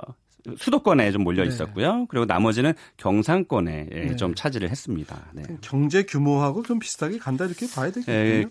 [0.57, 1.49] 수도권에 좀 몰려 네.
[1.51, 1.97] 있었고요.
[1.97, 2.07] 네.
[2.09, 4.17] 그리고 나머지는 경상권에 예, 네.
[4.17, 5.27] 좀 차지를 했습니다.
[5.35, 5.43] 네.
[5.61, 8.39] 경제 규모하고 좀 비슷하게 간다 이렇게 봐야 되겠네요.
[8.39, 8.45] 예,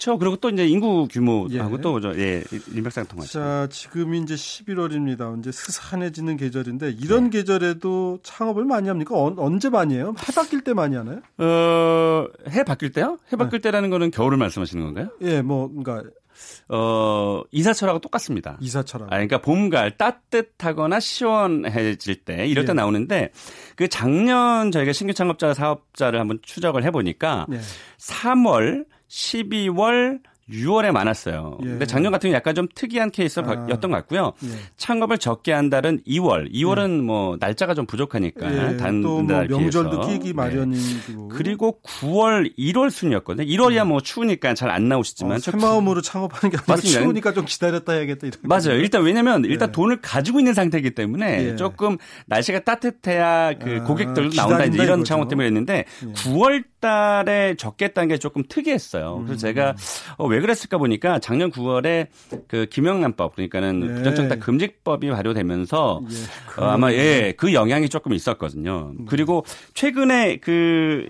[0.00, 0.18] 그렇죠.
[0.18, 1.80] 그리고 또 이제 인구 규모하고 예.
[1.82, 3.30] 또 저, 예, 일맥상통하죠.
[3.30, 5.38] 자, 지금이 이제 11월입니다.
[5.38, 7.38] 이제 스산해지는 계절인데 이런 네.
[7.38, 9.14] 계절에도 창업을 많이 합니까?
[9.14, 10.14] 어, 언제 많이 해요?
[10.18, 11.20] 해 바뀔 때 많이 하나요?
[11.38, 13.18] 어, 해 바뀔 때요?
[13.30, 13.68] 해 바뀔 네.
[13.68, 15.10] 때라는 거는 겨울을 말씀하시는 건가요?
[15.20, 16.10] 예, 뭐 그러니까
[16.68, 18.56] 어, 이사철하고 똑같습니다.
[18.60, 19.12] 이사철하고.
[19.12, 22.74] 아, 그러니까 봄, 가을 따뜻하거나 시원해질 때 이럴 때 예.
[22.74, 23.32] 나오는데
[23.76, 27.60] 그 작년 저희가 신규 창업자 사업자를 한번 추적을 해 보니까 예.
[27.98, 30.20] 3월, 12월,
[30.50, 31.58] 6월에 많았어요.
[31.62, 31.66] 예.
[31.66, 33.76] 근데 작년 같은 경우 약간 좀 특이한 케이스였던 아.
[33.76, 34.32] 것 같고요.
[34.44, 34.48] 예.
[34.78, 36.50] 창업을 적게 한 달은 2월.
[36.52, 37.02] 2월은 예.
[37.02, 38.76] 뭐 날짜가 좀 부족하니까 예.
[38.78, 41.28] 단뭐 명절도 끼기 마련이고.
[41.28, 41.28] 네.
[41.30, 43.46] 그리고 9월, 1월 순이었거든요.
[43.46, 43.82] 1월이야 예.
[43.82, 47.00] 뭐 추우니까 잘 안 나오시지만 어, 새 마음으로 창업하는 게 아니라 맞습니다.
[47.00, 48.38] 추우니까 좀 기다렸다 해야겠다 이런.
[48.42, 48.78] 맞아요.
[48.80, 49.72] 일단 왜냐면 일단 예.
[49.72, 55.28] 돈을 가지고 있는 상태이기 때문에 조금 날씨가 따뜻해야 그 아, 고객들도 나온다 이제 이런 창업
[55.28, 59.24] 때문에 했는데 9월 달에 적게 했다는 게 조금 특이했어요.
[59.26, 59.36] 그래서 음.
[59.36, 59.74] 제가
[60.16, 62.08] 어, 왜 그랬을까 보니까 작년 9월에
[62.48, 63.94] 그 김영란법 그러니까는 네.
[63.94, 68.92] 부정청탁 금지법이 발효되면서 예, 어, 아마 예, 그 영향이 조금 있었거든요.
[68.98, 69.06] 음.
[69.06, 71.08] 그리고 최근에 그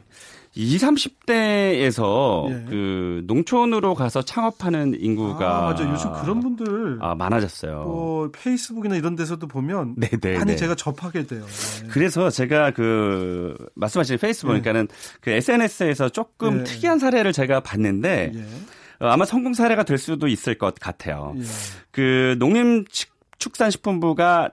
[0.55, 0.81] 20,
[1.27, 2.64] 30대에서 예.
[2.69, 5.88] 그 농촌으로 가서 창업하는 인구가 아, 맞아.
[5.88, 7.85] 요즘 그런 분들 아, 많아졌어요.
[7.85, 10.57] 뭐 페이스북이나 이런 데서도 보면 네네, 네, 많이 네.
[10.57, 11.47] 제가 접하게 돼요.
[11.47, 11.88] 네.
[11.88, 14.95] 그래서 제가 그 말씀하신 페이스북 보니까는 네.
[15.21, 16.64] 그 SNS에서 조금 네.
[16.64, 18.40] 특이한 사례를 제가 봤는데 예.
[18.40, 21.34] 어, 아마 성공 사례가 될 수도 있을 것 같아요.
[21.36, 21.42] 예.
[21.90, 24.50] 그 농림축산식품부가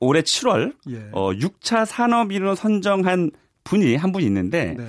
[0.00, 1.08] 올해 7월 예.
[1.12, 3.30] 어, 6차 산업인으로 선정한
[3.64, 4.86] 분이 한분 있는데 네.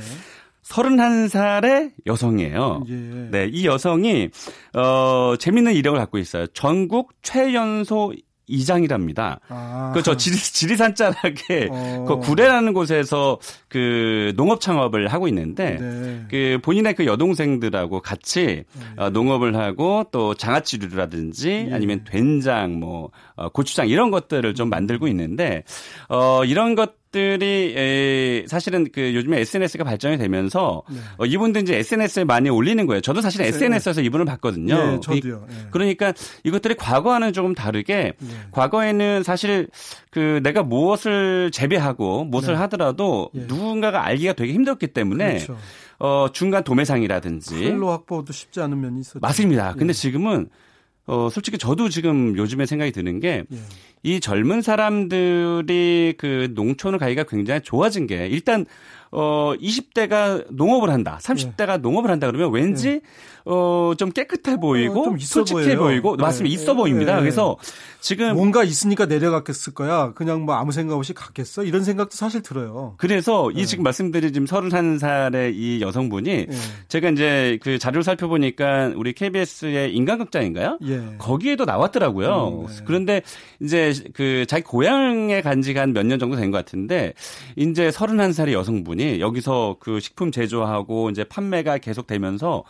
[0.63, 2.83] 31살의 여성이에요.
[2.87, 2.93] 예.
[3.31, 4.29] 네, 이 여성이
[4.73, 6.45] 어 재밌는 이력을 갖고 있어요.
[6.47, 8.13] 전국 최연소
[8.49, 9.39] 이장이랍니다.
[9.47, 9.91] 아.
[9.93, 12.05] 그저 지리, 산 자락에 어.
[12.07, 16.25] 그 구례라는 곳에서 그 농업 창업을 하고 있는데 네.
[16.29, 18.65] 그 본인의 그 여동생들하고 같이 네.
[18.97, 21.73] 어, 농업을 하고 또 장아찌류라든지 예.
[21.73, 25.63] 아니면 된장 뭐 어, 고추장 이런 것들을 좀 만들고 있는데
[26.07, 30.99] 어 이런 것 들이 에, 사실은 그 요즘에 SNS가 발전이 되면서 네.
[31.17, 33.01] 어, 이분들 이제 SNS에 많이 올리는 거예요.
[33.01, 33.47] 저도 사실 네.
[33.47, 34.75] SNS에서 이분을 봤거든요.
[34.75, 35.45] 네, 저도요.
[35.49, 35.55] 네.
[35.71, 38.27] 그러니까 이것들이 과거와는 조금 다르게 네.
[38.51, 39.67] 과거에는 사실
[40.11, 42.59] 그 내가 무엇을 재배하고 무엇을 네.
[42.61, 43.41] 하더라도 예.
[43.41, 45.57] 누군가가 알기가 되게 힘들었기 때문에 그렇죠.
[45.99, 49.19] 어, 중간 도매상이라든지 필로 확보도 쉽지 않은 면이 있었죠.
[49.19, 49.73] 맞습니다.
[49.73, 49.93] 근데 예.
[49.93, 50.49] 지금은
[51.05, 53.57] 어, 솔직히 저도 지금 요즘에 생각이 드는 게, 예.
[54.03, 58.65] 이 젊은 사람들이 그 농촌을 가기가 굉장히 좋아진 게, 일단,
[59.11, 61.77] 어, 20대가 농업을 한다, 30대가 예.
[61.77, 63.01] 농업을 한다 그러면 왠지 예.
[63.45, 65.79] 어, 좀 깨끗해 보이고, 어, 좀 솔직해 보여요.
[65.79, 66.21] 보이고, 네.
[66.21, 66.53] 맞습니다.
[66.53, 66.77] 있어 네.
[66.77, 67.15] 보입니다.
[67.15, 67.21] 네.
[67.21, 67.57] 그래서
[68.01, 68.35] 지금.
[68.35, 70.13] 뭔가 있으니까 내려갔겠을 거야.
[70.13, 71.63] 그냥 뭐 아무 생각 없이 갔겠어?
[71.63, 72.93] 이런 생각도 사실 들어요.
[72.97, 73.65] 그래서 이 네.
[73.65, 76.55] 지금 말씀드린 지금 31살의 이 여성분이 네.
[76.89, 80.77] 제가 이제 그 자료 를 살펴보니까 우리 KBS의 인간극장인가요?
[80.83, 81.01] 예.
[81.17, 82.47] 거기에도 나왔더라고요.
[82.47, 82.83] 음, 네.
[82.85, 83.21] 그런데
[83.61, 87.13] 이제 그 자기 고향에 간 지가 한 몇 년 정도 된 것 같은데
[87.55, 92.63] 이제 31살의 여성분이 여기서 그 식품 제조하고 이제 판매가 계속되면서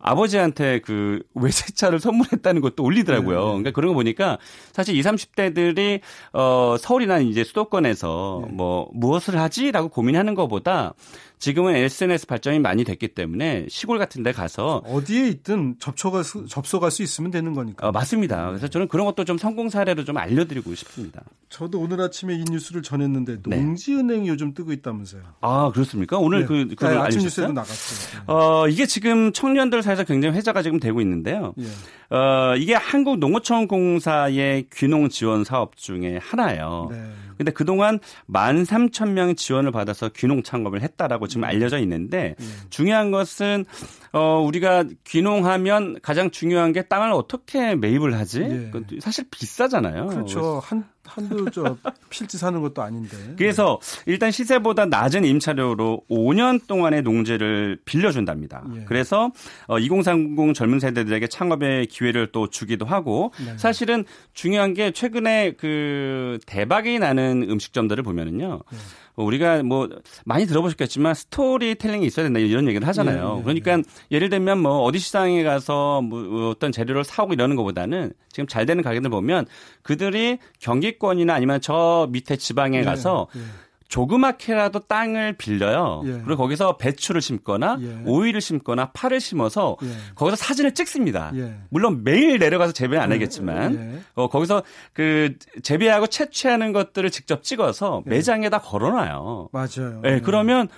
[0.00, 3.38] 아버지한테 그 외제차를 선물했다는 것도 올리더라고요.
[3.38, 3.48] 네, 네.
[3.48, 4.38] 그러니까 그런 거 보니까
[4.72, 6.00] 사실 20, 30대들이
[6.32, 8.52] 어 서울이나 이제 수도권에서 네.
[8.52, 10.94] 뭐 무엇을 하지라고 고민하는 것보다
[11.38, 16.90] 지금은 SNS 발전이 많이 됐기 때문에 시골 같은 데 가서 어디에 있든 접촉할 수, 접속할
[16.90, 17.88] 수 있으면 되는 거니까.
[17.88, 18.48] 어, 맞습니다.
[18.48, 21.22] 그래서 저는 그런 것도 좀 성공 사례로 좀 알려드리고 싶습니다.
[21.48, 23.56] 저도 오늘 아침에 이 뉴스를 전했는데 네.
[23.56, 24.28] 농지은행이 네.
[24.28, 25.22] 요즘 뜨고 있다면서요.
[25.40, 26.18] 아 그렇습니까?
[26.18, 26.46] 오늘 네.
[26.46, 28.20] 그 그걸 네, 아침 뉴스에도 나갔어요.
[28.26, 28.32] 네.
[28.32, 31.54] 어 이게 지금 청년들 사이에서 굉장히 회자가 지금 되고 있는데요.
[31.58, 32.14] 예.
[32.14, 36.88] 어 이게 한국농어촌공사의 귀농 지원 사업 중에 하나예요.
[36.90, 37.12] 네.
[37.38, 41.48] 근데 그동안 13,000명 지원을 받아서 귀농 창업을 했다라고 지금 음.
[41.48, 42.60] 알려져 있는데 음.
[42.68, 43.64] 중요한 것은
[44.12, 48.40] 어 우리가 귀농하면 가장 중요한 게 땅을 어떻게 매입을 하지?
[48.40, 48.70] 예.
[49.00, 50.06] 사실 비싸잖아요.
[50.06, 50.60] 그렇죠.
[50.64, 51.76] 한 한두 저
[52.10, 53.16] 필지 사는 것도 아닌데.
[53.36, 58.64] 그래서 일단 시세보다 낮은 임차료로 5년 동안의 농지를 빌려준답니다.
[58.76, 58.84] 예.
[58.84, 59.30] 그래서
[59.78, 63.56] 2030 어, 젊은 세대들에게 창업의 기회를 또 주기도 하고 네.
[63.56, 68.60] 사실은 중요한 게 최근에 그 대박이 나는 음식점들을 보면은요.
[68.72, 68.76] 예.
[69.18, 69.88] 뭐 우리가 뭐
[70.24, 73.34] 많이 들어보셨겠지만 스토리텔링이 있어야 된다 이런 얘기를 하잖아요.
[73.34, 74.18] 예, 예, 그러니까 예.
[74.20, 78.80] 를 들면 뭐 어디 시장에 가서 뭐 어떤 재료를 사오고 이러는 것보다는 지금 잘 되는
[78.80, 79.46] 가게들 보면
[79.82, 83.40] 그들이 경기권이나 아니면 저 밑에 지방에 예, 가서 예.
[83.88, 86.02] 조그맣게라도 땅을 빌려요.
[86.04, 86.12] 예.
[86.24, 88.02] 그리고 거기서 배추를 심거나 예.
[88.04, 89.88] 오이를 심거나 파를 심어서 예.
[90.14, 91.32] 거기서 사진을 찍습니다.
[91.34, 91.54] 예.
[91.70, 93.14] 물론 매일 내려가서 재배 안 예.
[93.14, 94.00] 하겠지만 예.
[94.14, 99.48] 어, 거기서 그 재배하고 채취하는 것들을 직접 찍어서 매장에다 걸어놔요.
[99.52, 100.00] 맞아요.
[100.02, 100.68] 네, 그러면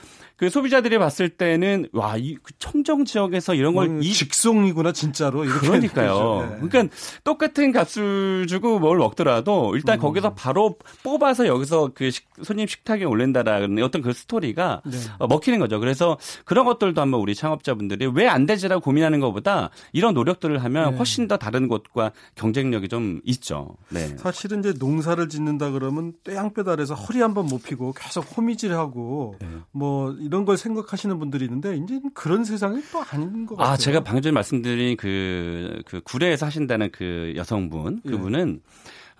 [0.40, 6.48] 그 소비자들이 봤을 때는 와이 그 청정 지역에서 이런 걸이 직송이구나 진짜로 이렇게 그러니까요.
[6.48, 6.66] 네.
[6.66, 10.00] 그러니까 똑같은 값을 주고 뭘 먹더라도 일단 음.
[10.00, 14.96] 거기서 바로 뽑아서 여기서 그 식, 손님 식탁에 올린다라는 어떤 그 스토리가 네.
[15.18, 15.78] 어, 먹히는 거죠.
[15.78, 20.96] 그래서 그런 것들도 한번 우리 창업자분들이 왜 안 되지라고 고민하는 것보다 이런 노력들을 하면 네.
[20.96, 23.76] 훨씬 더 다른 곳과 경쟁력이 좀 있죠.
[23.90, 24.16] 네.
[24.16, 29.48] 사실은 이제 농사를 짓는다 그러면 떼양볕 아래서 허리 한번 못 피고 계속 호미질하고 네.
[29.72, 33.72] 뭐 이런 걸 생각하시는 분들이 있는데 이제 그런 세상이 또 아닌 것 아, 같아요.
[33.72, 38.10] 아, 제가 방금 전에 말씀드린 그, 그 구례에서 하신다는 그 여성분, 예.
[38.10, 38.60] 그분은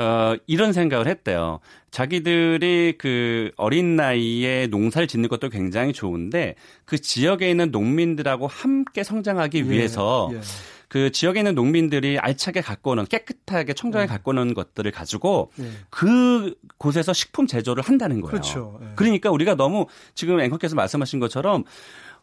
[0.01, 0.05] 예.
[0.05, 1.59] 어, 이런 생각을 했대요.
[1.91, 9.59] 자기들이 그 어린 나이에 농사를 짓는 것도 굉장히 좋은데 그 지역에 있는 농민들하고 함께 성장하기
[9.59, 9.69] 예.
[9.69, 10.41] 위해서 예.
[10.91, 14.13] 그 지역에 있는 농민들이 알차게 갖고 오는 깨끗하게 청정하게 네.
[14.13, 15.71] 갖고 오는 것들을 가지고 네.
[15.89, 18.31] 그 곳에서 식품 제조를 한다는 거예요.
[18.33, 18.79] 그렇죠.
[18.81, 18.89] 네.
[18.97, 21.63] 그러니까 우리가 너무 지금 앵커께서 말씀하신 것처럼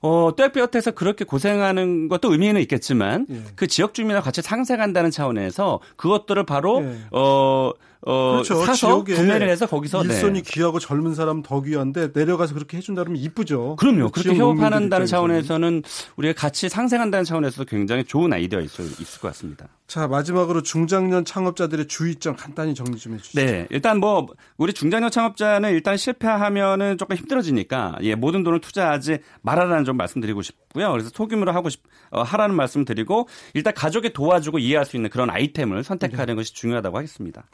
[0.01, 3.41] 어, 떼뼈트에서 그렇게 고생하는 것도 의미는 있겠지만 예.
[3.55, 6.97] 그 지역 주민과 같이 상생한다는 차원에서 그것들을 바로 예.
[7.11, 8.63] 어 어, 그렇죠.
[8.63, 10.51] 사서 구매를 해서 거기서 일손이 네.
[10.51, 13.75] 귀하고 젊은 사람 더 귀한데 내려가서 그렇게 해준다 그러면 이쁘죠.
[13.77, 14.09] 그럼요.
[14.11, 15.83] 그렇게 협업한다는 차원에서는
[16.15, 19.67] 우리가 같이 상생한다는 차원에서 굉장히 좋은 아이디어 있을, 있을 것 같습니다.
[19.87, 23.39] 자 마지막으로 중장년 창업자들의 주의점 간단히 정리 좀 해주시죠.
[23.39, 29.85] 네, 일단 뭐 우리 중장년 창업자는 일단 실패하면은 조금 힘들어지니까 예 모든 돈을 투자하지 말아라는
[29.85, 30.91] 좀 말씀드리고 싶고요.
[30.91, 31.81] 그래서 소규모로 하고 싶
[32.11, 36.35] 어, 하라는 말씀 드리고 일단 가족이 도와주고 이해할 수 있는 그런 아이템을 선택하는 네.
[36.35, 37.45] 것이 중요하다고 하겠습니다.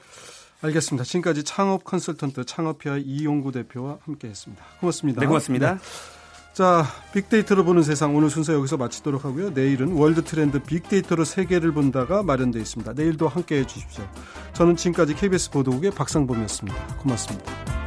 [0.63, 1.04] 알겠습니다.
[1.04, 4.63] 지금까지 창업 컨설턴트 창업피아 이용구 대표와 함께했습니다.
[4.80, 5.21] 고맙습니다.
[5.21, 5.73] 네, 고맙습니다.
[5.76, 5.80] 네.
[6.54, 9.49] 자, 빅데이터로 보는 세상 오늘 순서 여기서 마치도록 하고요.
[9.49, 12.93] 내일은 월드 트렌드 빅데이터로 세계를 본다가 마련되어 있습니다.
[12.93, 14.08] 내일도 함께해 주십시오.
[14.54, 16.97] 저는 지금까지 KBS 보도국의 박상범이었습니다.
[16.97, 17.83] 고맙습니다.